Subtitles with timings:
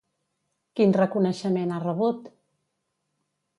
[0.79, 2.35] Quin reconeixement ha rebut?